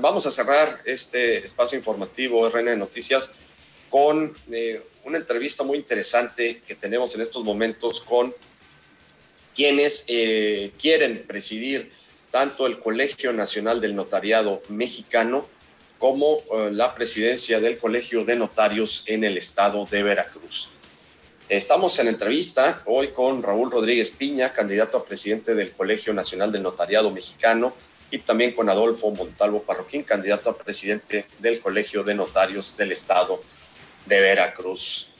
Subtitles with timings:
[0.00, 3.32] vamos a cerrar este espacio informativo RN Noticias
[3.90, 8.34] con eh, una entrevista muy interesante que tenemos en estos momentos con
[9.54, 11.90] quienes eh, quieren presidir
[12.30, 15.46] tanto el Colegio Nacional del Notariado Mexicano
[15.98, 20.68] como eh, la presidencia del Colegio de Notarios en el estado de Veracruz.
[21.48, 26.62] Estamos en entrevista hoy con Raúl Rodríguez Piña, candidato a presidente del Colegio Nacional del
[26.64, 27.72] Notariado Mexicano,
[28.10, 33.40] y también con Adolfo Montalvo Parroquín, candidato a presidente del Colegio de Notarios del Estado
[34.06, 35.10] de Veracruz.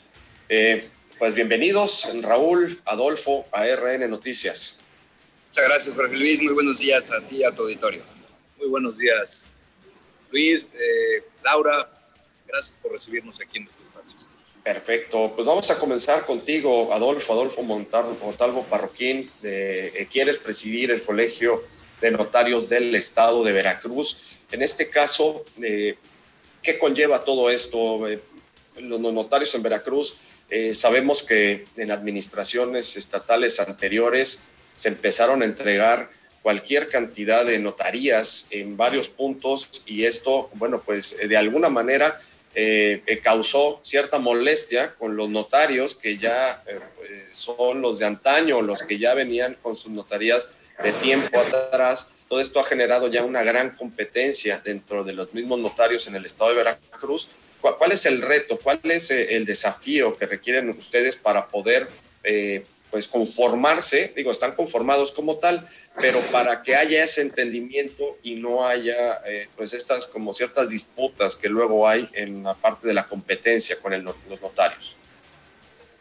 [0.48, 0.88] Eh,
[1.19, 4.80] pues bienvenidos, Raúl, Adolfo, a RN Noticias.
[5.48, 6.43] Muchas gracias, Jorge Luis.
[6.43, 8.02] Muy buenos días a ti y a tu auditorio.
[8.59, 9.51] Muy buenos días,
[10.30, 11.91] Luis, eh, Laura.
[12.46, 14.16] Gracias por recibirnos aquí en este espacio.
[14.62, 19.29] Perfecto, pues vamos a comenzar contigo, Adolfo, Adolfo Montalvo, Montalvo Parroquín.
[19.41, 21.65] De, eh, quieres presidir el Colegio
[22.00, 24.38] de Notarios del Estado de Veracruz.
[24.52, 25.96] En este caso, eh,
[26.62, 28.09] ¿qué conlleva todo esto?
[28.09, 28.20] Eh,
[28.79, 30.16] los notarios en Veracruz,
[30.73, 36.10] sabemos que en administraciones estatales anteriores se empezaron a entregar
[36.43, 42.21] cualquier cantidad de notarías en varios puntos y esto, bueno, pues de alguna manera
[42.59, 48.82] eh, causó cierta molestia con los notarios que ya eh, son los de antaño, los
[48.82, 52.13] que ya venían con sus notarías de tiempo atrás.
[52.29, 56.24] Todo esto ha generado ya una gran competencia dentro de los mismos notarios en el
[56.24, 57.29] estado de Veracruz.
[57.60, 58.59] ¿Cuál, es el reto?
[58.63, 61.88] ¿Cuál es eh, el desafío que requieren ustedes para poder
[62.91, 64.12] pues conformarse?
[64.16, 65.69] Digo, están conformados como tal,
[66.00, 71.37] pero para que haya ese entendimiento y no haya eh, pues estas como ciertas disputas
[71.37, 74.97] que luego hay en la parte de la competencia con los notarios.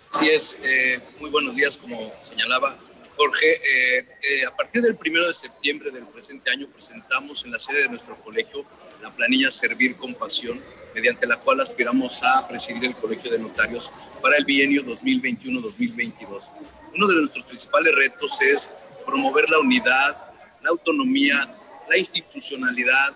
[0.10, 2.78] Sí es, eh, muy buenos días como señalaba
[3.16, 3.54] Jorge.
[3.54, 7.90] Eh, a partir del primero de septiembre del presente año presentamos en la sede de
[7.90, 8.66] nuestro colegio
[9.02, 10.62] la planilla Servir con Pasión,
[10.94, 16.52] mediante la cual aspiramos a presidir el colegio de notarios para el bienio 2021-2022.
[16.94, 18.74] Uno de nuestros principales retos es
[19.06, 20.18] promover la unidad,
[20.62, 21.54] la autonomía,
[21.88, 23.16] la institucionalidad,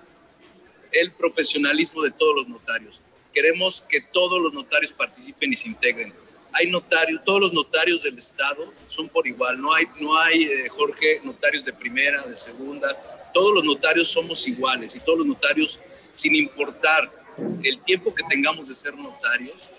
[0.91, 3.01] el profesionalismo de todos los notarios.
[3.33, 6.13] Queremos que todos los notarios participen y se integren.
[6.59, 9.61] Hay notarios, todos los notarios del Estado son por igual.
[9.61, 12.89] No hay, no hay eh, Jorge, notarios de primera, de segunda.
[13.33, 15.79] Todos los notarios somos iguales y todos los notarios,
[16.11, 17.09] sin importar
[17.63, 19.69] el tiempo que tengamos de ser notarios,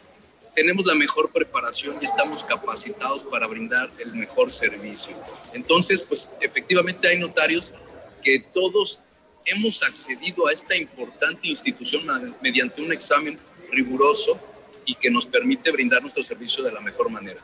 [0.55, 5.15] tenemos la mejor preparación y estamos capacitados para brindar el mejor servicio.
[5.53, 7.75] Entonces, pues efectivamente hay notarios
[8.23, 9.01] que todos
[9.45, 12.07] hemos accedido a esta importante institución
[12.41, 13.39] mediante un examen
[13.71, 14.41] riguroso
[14.85, 17.43] y que nos permite brindar nuestro servicio de la mejor manera.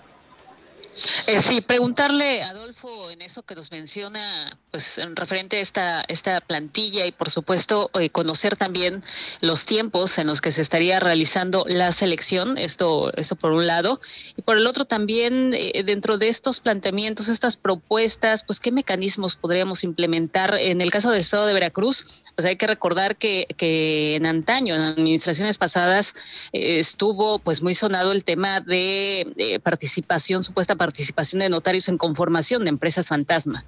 [1.26, 6.40] Eh, sí, preguntarle, Adolfo, en eso que nos menciona, pues en referente a esta, esta
[6.40, 9.02] plantilla y por supuesto eh, conocer también
[9.40, 14.00] los tiempos en los que se estaría realizando la selección, esto, esto por un lado,
[14.36, 19.36] y por el otro también eh, dentro de estos planteamientos, estas propuestas, pues qué mecanismos
[19.36, 24.14] podríamos implementar en el caso del Estado de Veracruz pues hay que recordar que, que
[24.14, 26.14] en antaño, en administraciones pasadas,
[26.52, 32.70] estuvo pues muy sonado el tema de, participación, supuesta participación de notarios en conformación de
[32.70, 33.64] empresas fantasma.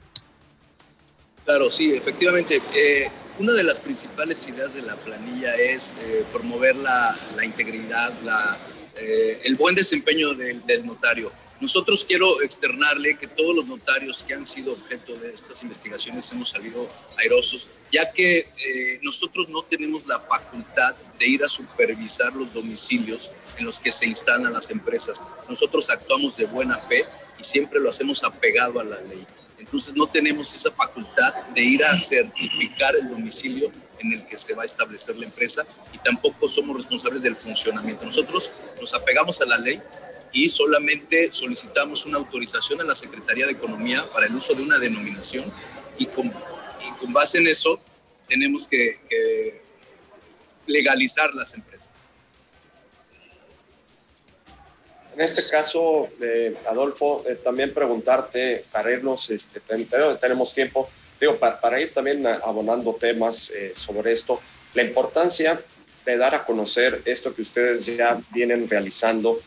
[1.45, 2.63] Claro, sí, efectivamente.
[2.75, 8.13] Eh, una de las principales ideas de la planilla es eh, promover la, la integridad,
[8.25, 8.57] la,
[9.49, 11.33] el buen desempeño del, del notario.
[11.61, 16.51] Nosotros quiero externarle que todos los notarios que han sido objeto de estas investigaciones hemos
[16.51, 16.87] salido
[17.17, 23.33] airosos, ya que eh, nosotros no tenemos la facultad de ir a supervisar los domicilios
[23.59, 25.23] en los que se instalan las empresas.
[25.49, 27.05] Nosotros actuamos de buena fe
[27.39, 29.27] y siempre lo hacemos apegado a la ley.
[29.59, 34.55] Entonces no tenemos esa facultad de ir a certificar el domicilio en el que se
[34.55, 38.05] va a establecer la empresa y tampoco somos responsables del funcionamiento.
[38.05, 39.81] Nosotros nos apegamos a la ley
[40.33, 44.79] y solamente solicitamos una autorización a la Secretaría de Economía para el uso de una
[44.79, 45.53] denominación
[45.97, 46.31] y con,
[46.99, 47.81] con base en eso
[48.29, 49.67] tenemos que,
[50.67, 52.09] legalizar las empresas.
[55.19, 59.59] En este caso, eh, Adolfo, eh, también preguntarte, para irnos, este,
[60.21, 60.89] tenemos tiempo,
[61.21, 64.41] digo, para, ir también abonando temas eh, sobre esto,
[64.75, 65.61] la importancia
[66.07, 69.41] de dar a conocer esto que ustedes ya vienen realizando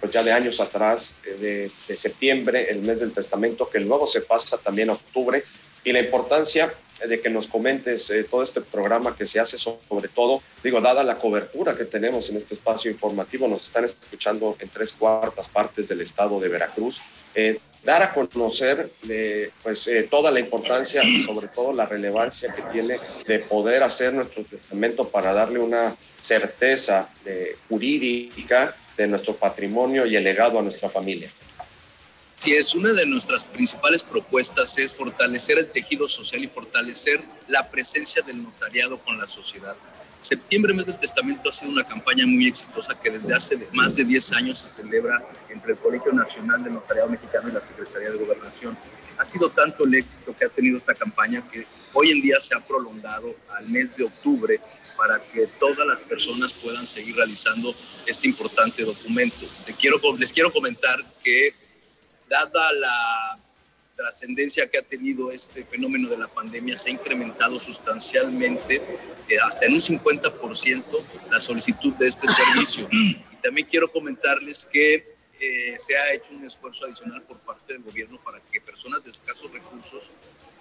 [0.00, 4.22] pues ya de años atrás, eh, de, septiembre, el mes del testamento, que luego se
[4.22, 5.44] pasa también a octubre,
[5.84, 10.08] y la importancia de que nos comentes eh, todo este programa que se hace sobre
[10.08, 14.68] todo, digo, dada la cobertura que tenemos en este espacio informativo, nos están escuchando en
[14.68, 17.02] tres cuartas partes del estado de Veracruz.
[17.34, 22.52] Eh, dar a conocer de, pues, eh, toda la importancia y sobre todo la relevancia
[22.52, 22.96] que tiene
[23.26, 27.08] de poder hacer nuestro testamento para darle una certeza
[27.68, 31.30] jurídica de nuestro patrimonio y el legado a nuestra familia.
[32.36, 37.18] Si es una de nuestras principales propuestas es fortalecer el tejido social y fortalecer
[37.48, 39.74] la presencia del notariado con la sociedad.
[40.20, 44.04] Septiembre, mes del testamento, ha sido una campaña muy exitosa que desde hace más de
[44.04, 48.18] 10 años se celebra entre el Colegio Nacional del Notariado Mexicano y la Secretaría de
[48.18, 48.76] Gobernación.
[49.16, 52.54] Ha sido tanto el éxito que ha tenido esta campaña que hoy en día se
[52.54, 54.60] ha prolongado al mes de octubre
[54.94, 57.74] para que todas las personas puedan seguir realizando
[58.06, 59.46] este importante documento.
[59.78, 61.54] quiero, les quiero comentar que,
[62.28, 63.38] dada la
[63.96, 68.76] trascendencia que ha tenido este fenómeno de la pandemia se ha incrementado sustancialmente,
[69.28, 72.88] eh, hasta en un 50%, la solicitud de este servicio.
[73.36, 77.82] Y también quiero comentarles que eh, se ha hecho un esfuerzo adicional por parte del
[77.82, 80.02] gobierno para que personas de escasos recursos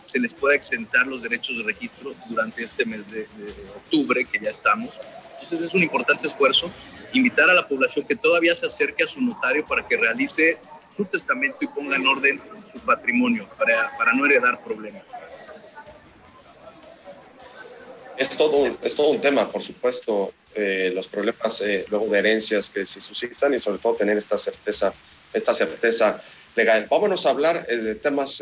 [0.04, 4.40] se les pueda exentar los derechos de registro durante este mes de, de octubre, que
[4.40, 4.94] ya estamos.
[5.34, 6.72] Entonces es un importante esfuerzo
[7.14, 10.60] invitar a la población que todavía se acerque a su notario para que realice
[10.96, 15.04] su testamento y ponga en orden su patrimonio para, para no heredar problemas.
[18.18, 22.70] Es todo, es todo un tema, por supuesto, eh, los problemas eh, luego de herencias
[22.70, 24.94] que se suscitan y sobre todo tener esta certeza,
[25.34, 26.24] esta certeza
[26.56, 26.88] legal.
[26.90, 28.42] Vámonos a hablar eh, de temas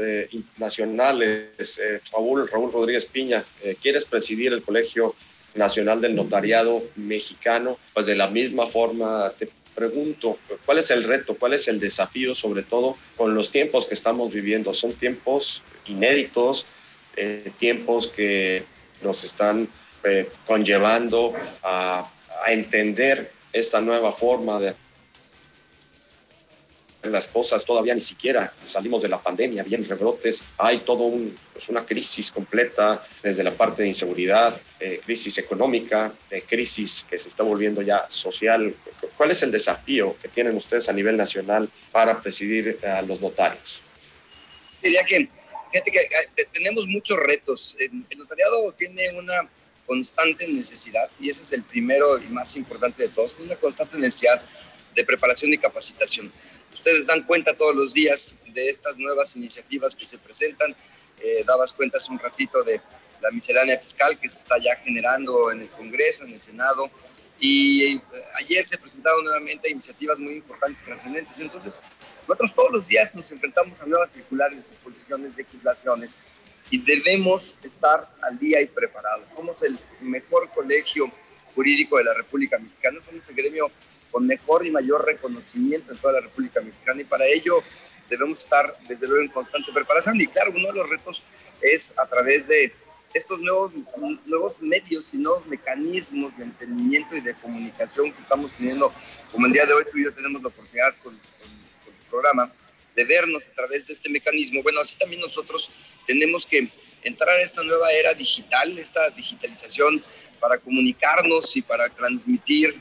[0.58, 1.82] nacionales.
[2.12, 3.44] Raúl, Raúl Rodríguez Piña,
[3.82, 5.16] ¿quieres presidir el Colegio
[5.56, 7.80] Nacional del Notariado Mexicano?
[7.96, 12.36] Pues de la misma forma te pregunto, ¿cuál es el reto, cuál es el desafío,
[12.36, 14.74] sobre todo con los tiempos que estamos viviendo?
[14.74, 16.66] Son tiempos inéditos,
[17.16, 18.64] eh, tiempos que
[19.02, 19.68] nos están
[20.04, 21.34] eh, conllevando
[21.64, 22.10] a,
[22.46, 24.70] a entender esta nueva forma de
[27.12, 31.70] las cosas, todavía ni siquiera salimos de la pandemia, bien rebrotes, hay todo un, pues
[31.70, 37.28] una crisis completa desde la parte de inseguridad, eh, crisis económica, de crisis que se
[37.28, 38.74] está volviendo ya social.
[39.18, 43.82] ¿Cuál es el desafío que tienen ustedes a nivel nacional para presidir a los notarios?
[44.82, 45.28] Diría que,
[45.72, 47.78] que eh, tenemos muchos retos.
[47.80, 49.50] El notariado tiene una
[49.86, 54.42] constante necesidad, y ese es el primero y más importante de todos, una constante necesidad
[54.96, 56.32] de preparación y capacitación
[56.86, 60.76] Ustedes dan cuenta todos los días de estas nuevas iniciativas que se presentan.
[61.22, 62.82] Eh, dabas cuenta hace un ratito de
[63.22, 66.92] la miscelánea fiscal que se está ya generando en el Congreso, en el Senado.
[67.40, 68.02] Y eh,
[68.42, 71.40] ayer se presentaron nuevamente iniciativas muy importantes, trascendentes.
[71.40, 71.80] Entonces,
[72.28, 76.12] nosotros todos los días nos enfrentamos a nuevas circulares, disposiciones, legislaciones
[76.70, 79.24] y debemos estar al día y preparados.
[79.38, 81.10] Somos el mejor colegio
[81.56, 83.72] jurídico de la República Mexicana, somos el gremio
[84.13, 87.63] con mejor y mayor reconocimiento en toda la República Mexicana y para ello
[88.07, 91.24] debemos estar desde luego en constante preparación y claro, uno de los retos
[91.62, 92.71] es a través de
[93.12, 93.71] estos nuevos,
[94.25, 98.94] nuevos medios y nuevos mecanismos de entendimiento y de comunicación que estamos teniendo,
[99.31, 102.51] como el día de hoy tú y yo tenemos la oportunidad con, con el programa,
[102.95, 104.62] de vernos a través de este mecanismo.
[104.62, 105.71] Bueno, así también nosotros
[106.06, 106.71] tenemos que
[107.04, 110.04] entrar a esta nueva era digital, esta digitalización
[110.39, 112.75] para comunicarnos y para transmitir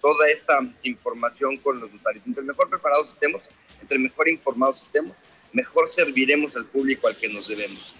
[0.00, 2.24] toda esta información con los notarios.
[2.26, 3.42] Entre mejor preparados estemos,
[3.80, 5.16] entre mejor informados estemos,
[5.52, 7.94] mejor serviremos al público al que nos debemos.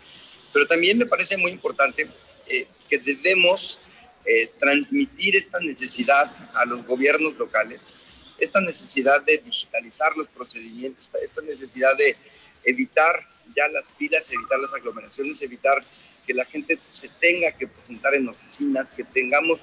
[0.52, 2.08] Pero también me parece muy importante
[2.46, 3.80] eh, que debemos
[4.24, 7.96] eh, transmitir esta necesidad a los gobiernos locales,
[8.38, 12.16] esta necesidad de digitalizar los procedimientos, esta necesidad de
[12.64, 15.84] evitar ya las filas, evitar las aglomeraciones, evitar
[16.26, 19.60] que la gente se tenga que presentar en oficinas, que tengamos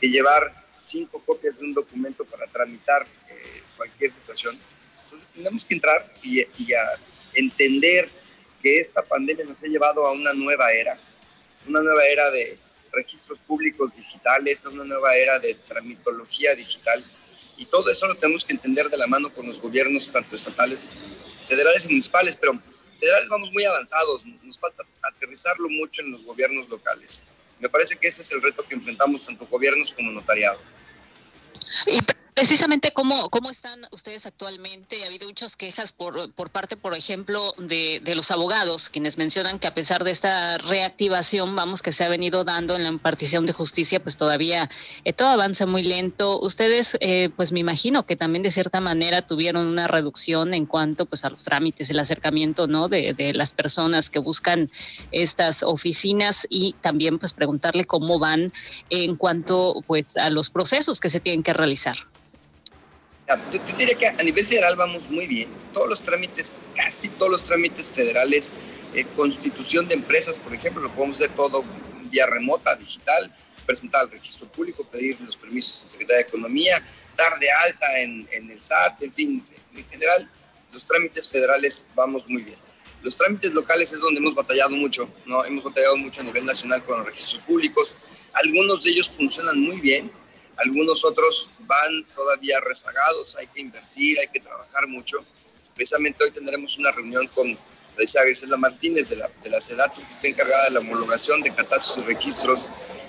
[0.00, 4.58] que llevar cinco copias de un documento para tramitar eh, cualquier situación.
[5.04, 6.98] Entonces tenemos que entrar y, y, a
[7.34, 8.08] entender
[8.62, 10.98] que esta pandemia nos ha llevado a una nueva era,
[11.66, 12.58] una nueva era de
[12.92, 17.04] registros públicos digitales, una nueva era de tramitología digital.
[17.58, 20.90] Y todo eso lo tenemos que entender de la mano con los gobiernos, tanto estatales,
[21.46, 22.58] federales y municipales, pero
[22.98, 27.28] federales vamos muy avanzados, nos falta aterrizarlo mucho en los gobiernos locales.
[27.58, 30.58] Me parece que ese es el reto que enfrentamos tanto gobiernos como notariado.
[31.86, 32.00] Y
[32.36, 35.02] precisamente cómo, cómo están ustedes actualmente.
[35.02, 39.58] Ha habido muchas quejas por, por parte, por ejemplo, de, de, los abogados, quienes mencionan
[39.58, 43.46] que a pesar de esta reactivación, vamos, que se ha venido dando en la impartición
[43.46, 44.68] de justicia, pues todavía
[45.04, 46.38] eh, todo avanza muy lento.
[46.38, 51.06] Ustedes, eh, pues me imagino que también de cierta manera tuvieron una reducción en cuanto
[51.06, 52.88] pues a los trámites, el acercamiento, ¿no?
[52.88, 54.70] De, de las personas que buscan
[55.10, 58.52] estas oficinas y también pues preguntarle cómo van
[58.90, 61.96] en cuanto pues a los procesos que se tienen que realizar.
[63.28, 65.48] Yo, diría que a nivel federal vamos muy bien.
[65.72, 68.52] Todos los trámites, casi todos los trámites federales,
[68.94, 71.64] eh, constitución de empresas, por ejemplo, lo podemos hacer todo
[72.08, 73.34] vía remota, digital,
[73.66, 76.82] presentar al registro público, pedir los permisos a Secretaría de Economía,
[77.16, 80.30] dar de alta en, en el SAT, en fin, en general,
[80.72, 82.58] los trámites federales vamos muy bien.
[83.02, 85.44] Los trámites locales es donde hemos batallado mucho, ¿no?
[85.44, 87.94] Hemos batallado mucho a nivel nacional con los registros públicos.
[88.32, 90.10] Algunos de ellos funcionan muy bien,
[90.56, 95.24] algunos otros van todavía rezagados, hay que invertir, hay que trabajar mucho.
[95.74, 97.56] Precisamente hoy tendremos una reunión con
[97.96, 101.54] la Gisela Martínez de la, de la SEDATU, que está encargada de la homologación de
[101.54, 102.68] catastros y registros.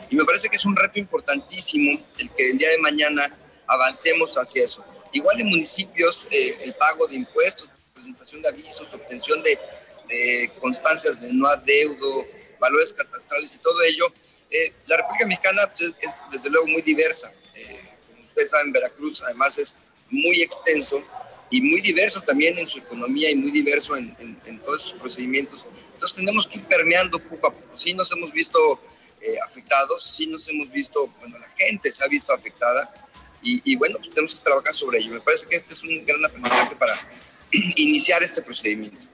[0.09, 3.37] Y me parece que es un reto importantísimo el que el día de mañana
[3.67, 4.85] avancemos hacia eso.
[5.11, 9.59] Igual en municipios, eh, el pago de impuestos, presentación de avisos, obtención de,
[10.07, 12.25] de constancias de no adeudo,
[12.59, 14.11] valores catastrales y todo ello,
[14.49, 17.33] eh, la República Mexicana pues, es, desde luego muy diversa.
[17.55, 21.03] Eh, como ustedes saben, Veracruz además es muy extenso
[21.49, 25.65] y muy diverso también en su economía y muy diverso en, en, todos sus procedimientos.
[25.93, 27.77] Entonces tenemos que ir permeando poco a poco.
[27.77, 28.79] Sí nos hemos visto
[29.21, 32.93] eh, afectados, sí nos hemos visto, bueno, la gente se ha visto afectada
[33.41, 35.13] y, y bueno, pues tenemos que trabajar sobre ello.
[35.13, 36.93] Me parece que este es un gran aprendizaje para
[37.51, 39.07] iniciar este procedimiento.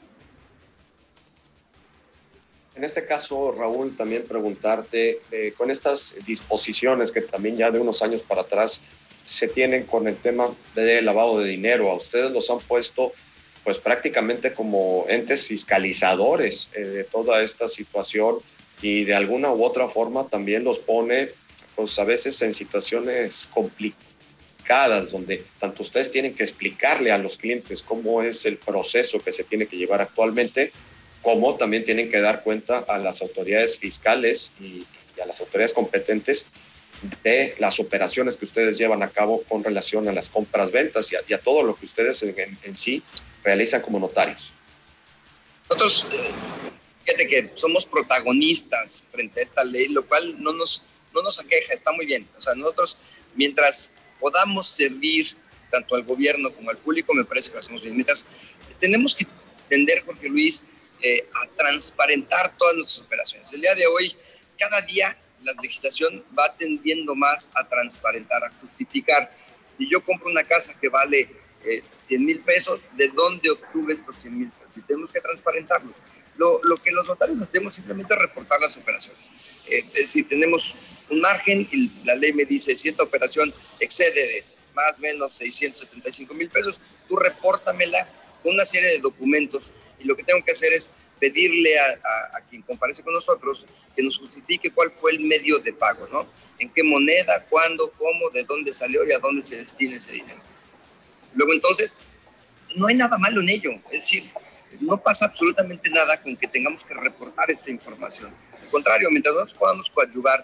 [2.76, 8.02] En este caso, Raúl, también preguntarte, eh, con estas disposiciones que también ya de unos
[8.02, 8.82] años para atrás
[9.26, 13.14] se tienen con el tema de lavado de dinero, a ustedes los han puesto
[13.64, 18.38] pues prácticamente como entes fiscalizadores eh, de toda esta situación
[18.82, 21.30] y de alguna u otra forma también los pone
[21.76, 27.84] pues a veces en situaciones complicadas donde tanto ustedes tienen que explicarle a los clientes
[27.84, 30.72] cómo es el proceso que se tiene que llevar actualmente
[31.24, 34.86] como también tienen que dar cuenta a las autoridades fiscales y,
[35.22, 36.46] a las autoridades competentes
[37.24, 41.34] de las operaciones que ustedes llevan a cabo con relación a las compras, ventas y
[41.34, 43.02] a, todo lo que ustedes en, sí
[43.44, 44.54] realizan como notarios.
[45.70, 46.32] Nosotros, eh,
[47.06, 51.74] fíjate que somos protagonistas frente a esta ley, lo cual no nos, no nos aqueja,
[51.74, 52.28] está muy bien.
[52.38, 52.98] O sea, nosotros,
[53.36, 55.36] mientras podamos servir
[55.72, 57.96] tanto al gobierno como al público, me parece que lo hacemos bien.
[57.96, 58.28] Mientras
[58.80, 59.26] tenemos que
[59.70, 60.68] entender, Jorge Luis,
[61.06, 63.52] eh, a transparentar todas nuestras operaciones.
[63.52, 64.16] El día de hoy,
[64.58, 69.30] cada día la legislación va tendiendo más a transparentar, a justificar.
[69.78, 71.30] Si yo compro una casa que vale
[72.08, 74.72] 100 eh, mil pesos, ¿de dónde obtuve estos 100 mil pesos?
[74.78, 75.94] Y tenemos que transparentarlos.
[76.38, 79.30] Lo, lo, que los notarios hacemos simplemente es reportar las operaciones.
[79.68, 80.76] Eh, es decir, tenemos
[81.10, 85.36] un margen y la ley me dice si esta operación excede de más o menos
[85.36, 86.80] 675 mil pesos,
[87.10, 88.08] tú repórtamela
[88.42, 89.72] con una serie de documentos
[90.04, 94.18] y lo que tengo que hacer es pedirle a, quien comparece con nosotros que nos
[94.18, 96.28] justifique cuál fue el medio de pago, ¿no?
[96.60, 100.40] En qué moneda, cuándo, cómo, de dónde salió y a dónde se destina ese dinero.
[101.34, 101.98] Luego entonces,
[102.76, 104.24] no hay nada malo en ello, es decir,
[104.82, 108.34] no pasa absolutamente nada con que tengamos que reportar esta información.
[108.62, 110.44] Al contrario, mientras nosotros podamos coadyuvar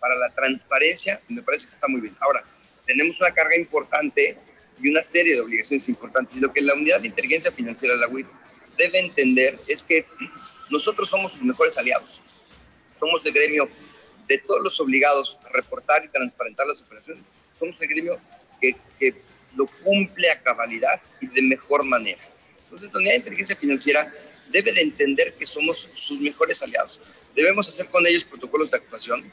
[0.00, 2.16] para la transparencia, me parece que está muy bien.
[2.20, 2.42] Ahora,
[2.84, 4.36] tenemos una carga importante
[4.80, 6.36] y una serie de obligaciones importantes.
[6.36, 8.26] Y lo que la Unidad de Inteligencia Financiera, la UIF,
[8.76, 10.06] debe entender es que
[10.70, 12.20] nosotros somos sus mejores aliados.
[12.98, 13.68] Somos el gremio
[14.26, 17.24] de todos los obligados a reportar y transparentar las operaciones.
[17.58, 18.20] Somos el gremio
[18.60, 19.14] que, que
[19.54, 22.22] lo cumple a cabalidad y de mejor manera.
[22.64, 24.12] Entonces, la unidad de inteligencia financiera
[24.48, 27.00] debe de entender que somos sus mejores aliados.
[27.34, 29.32] Debemos hacer con ellos protocolos de actuación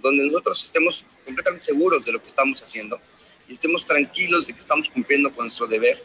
[0.00, 3.00] donde nosotros estemos completamente seguros de lo que estamos haciendo
[3.48, 6.02] y estemos tranquilos de que estamos cumpliendo con nuestro deber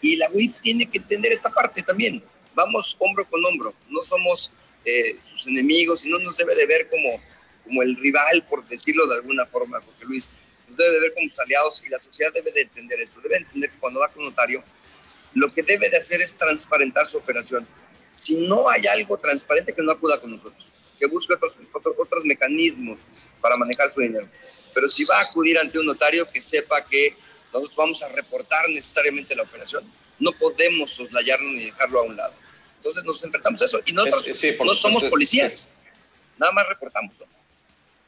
[0.00, 2.22] y la UIF tiene que entender esta parte también.
[2.54, 4.50] Vamos hombro con hombro, no somos
[4.84, 7.20] eh, sus enemigos y no nos debe de ver como,
[7.64, 10.30] como el rival, por decirlo de alguna forma, porque Luis
[10.68, 13.20] nos debe de ver como sus aliados y la sociedad debe de entender esto.
[13.20, 14.62] Debe entender que cuando va con notario,
[15.34, 17.66] lo que debe de hacer es transparentar su operación.
[18.12, 20.66] Si no hay algo transparente, que no acuda con nosotros,
[20.98, 22.98] que busque otros, otros, otros mecanismos
[23.40, 24.26] para manejar su dinero.
[24.72, 27.14] Pero si va a acudir ante un notario, que sepa que
[27.56, 29.84] nosotros vamos a reportar necesariamente la operación.
[30.18, 32.32] No podemos soslayarlo ni dejarlo a un lado.
[32.76, 33.80] Entonces nos enfrentamos a eso.
[33.84, 34.26] Y nosotros
[34.64, 35.84] no somos policías,
[36.38, 37.16] nada más reportamos.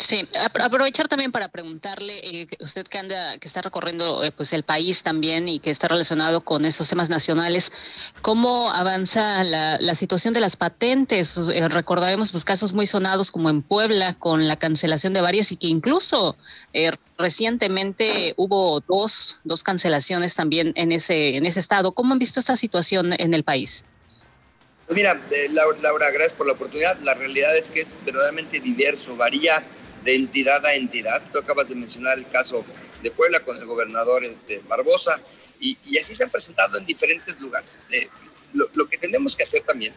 [0.00, 0.28] Sí,
[0.60, 5.02] aprovechar también para preguntarle, eh, usted que anda, que está recorriendo eh, pues el país
[5.02, 7.72] también y que está relacionado con esos temas nacionales,
[8.22, 11.36] ¿cómo avanza la, la situación de las patentes?
[11.36, 15.56] Eh, recordaremos pues casos muy sonados como en Puebla con la cancelación de varias y
[15.56, 16.36] que incluso
[17.18, 21.90] recientemente hubo dos, dos cancelaciones también en ese, en ese estado.
[21.90, 23.84] ¿Cómo han visto esta situación en el país?
[24.86, 26.98] Pues mira, Laura, gracias por la oportunidad.
[27.00, 29.62] La realidad es que es verdaderamente diverso, varía
[30.04, 31.22] de entidad a entidad.
[31.32, 32.64] Tú acabas de mencionar el caso
[33.02, 35.20] de Puebla con el gobernador este, Barbosa
[35.60, 37.80] Y, así se han presentado en diferentes lugares.
[38.52, 39.94] lo, que tenemos que hacer también,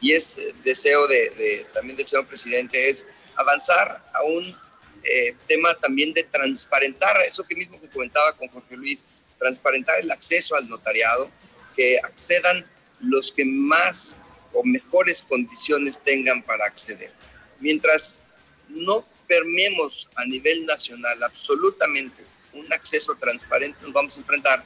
[0.00, 4.44] y es deseo de, también del señor presidente, es avanzar a un
[5.02, 9.06] eh, tema también de transparentar, eso que mismo que comentaba con Jorge Luis,
[9.38, 11.30] transparentar el acceso al notariado,
[11.76, 12.64] que accedan
[13.00, 14.22] los que más
[14.52, 17.12] o mejores condiciones tengan para acceder.
[17.60, 18.26] Mientras
[18.68, 24.64] no permeemos a nivel nacional absolutamente un acceso transparente, nos vamos a enfrentar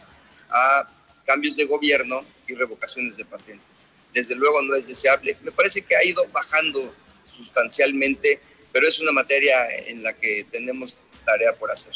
[0.49, 0.89] a
[1.25, 3.85] cambios de gobierno y revocaciones de patentes.
[4.13, 5.37] Desde luego no es deseable.
[5.43, 6.93] Me parece que ha ido bajando
[7.31, 8.41] sustancialmente,
[8.73, 11.95] pero es una materia en la que tenemos tarea por hacer.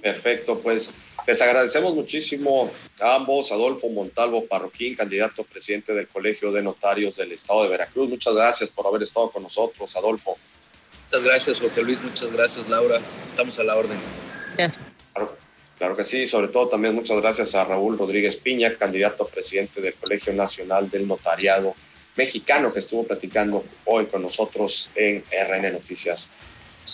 [0.00, 0.94] Perfecto, pues
[1.26, 2.70] les agradecemos muchísimo
[3.02, 7.68] a ambos, Adolfo Montalvo Parroquín, candidato a presidente del Colegio de Notarios del Estado de
[7.68, 8.08] Veracruz.
[8.08, 10.38] Muchas gracias por haber estado con nosotros, Adolfo.
[11.10, 12.00] Muchas gracias, Jorge Luis.
[12.02, 13.00] Muchas gracias, Laura.
[13.26, 13.98] Estamos a la orden.
[14.56, 14.92] Gracias.
[15.76, 16.24] Claro, que sí.
[16.24, 20.88] Sobre todo también muchas gracias a Raúl Rodríguez Piña, candidato a presidente del Colegio Nacional
[20.88, 21.74] del Notariado
[22.14, 26.30] Mexicano, que estuvo platicando hoy con nosotros en RN Noticias.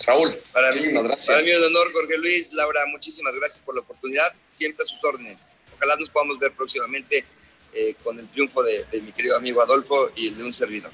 [0.07, 1.27] Raúl, para muchísimas gracias.
[1.27, 2.53] Para mí un honor, Jorge Luis.
[2.53, 4.33] Laura, muchísimas gracias por la oportunidad.
[4.47, 5.45] Siempre a sus órdenes.
[5.75, 7.23] Ojalá nos podamos ver próximamente
[7.71, 10.91] eh, con el triunfo de, mi querido amigo Adolfo y el de un servidor.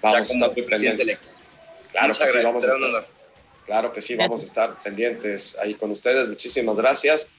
[0.00, 0.54] Vamos ya como
[1.96, 3.10] Claro que sí, vamos a estar,
[3.64, 6.28] Claro que sí, vamos a estar pendientes ahí con ustedes.
[6.28, 7.30] Muchísimas gracias.